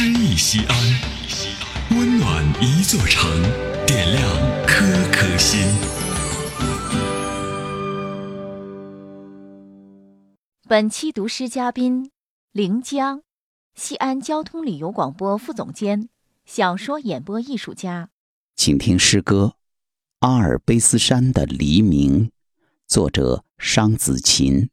[0.00, 0.76] 诗意西安，
[1.90, 3.28] 温暖一座城，
[3.84, 5.58] 点亮颗颗心。
[10.68, 12.12] 本期读诗嘉宾：
[12.52, 13.22] 临江，
[13.74, 16.08] 西安交通旅游广播副总监，
[16.46, 18.10] 小说演播艺术家。
[18.54, 19.56] 请听诗歌
[20.28, 22.26] 《阿尔卑斯山的黎明》，
[22.86, 24.70] 作者商子琴。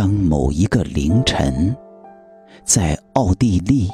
[0.00, 1.76] 当某一个凌晨，
[2.64, 3.90] 在奥地利，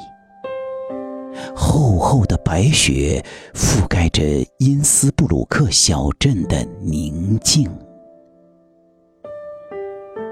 [1.53, 3.21] 厚厚的白雪
[3.53, 4.23] 覆盖着
[4.59, 7.69] 因斯布鲁克小镇的宁静。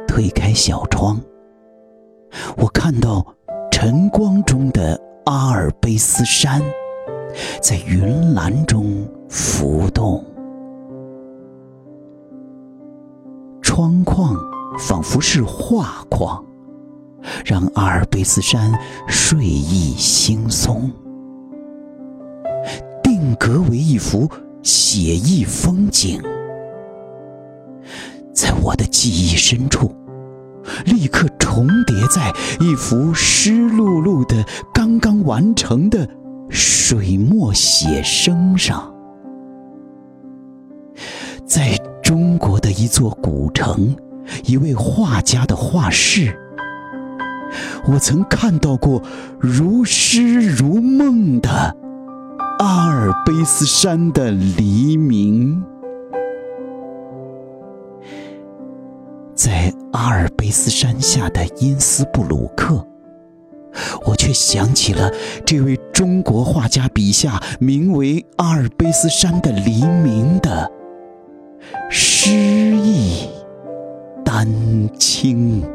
[0.07, 1.19] 推开小窗，
[2.55, 3.35] 我看到
[3.69, 6.61] 晨光中的阿尔卑斯山
[7.61, 10.23] 在云岚中浮动，
[13.61, 14.54] 窗框。
[14.77, 16.43] 仿佛是画框，
[17.45, 20.91] 让阿尔卑斯山睡意惺忪，
[23.03, 24.29] 定格为一幅
[24.61, 26.21] 写意风景。
[28.33, 29.95] 在我的记忆深处，
[30.85, 36.07] 立刻重叠在一幅湿漉漉的、刚刚完成的
[36.49, 38.93] 水墨写生上。
[41.45, 43.95] 在中国的一座古城。
[44.45, 46.37] 一位画家的画室，
[47.87, 49.01] 我曾看到过
[49.39, 51.75] 如诗如梦的
[52.59, 55.63] 阿尔卑斯山的黎明。
[59.35, 62.85] 在阿尔卑斯山下的因斯布鲁克，
[64.05, 65.11] 我却想起了
[65.45, 70.71] 这位中国画家笔下名为阿尔卑斯山的黎明的
[71.89, 72.74] 诗。
[74.45, 75.74] 丹青。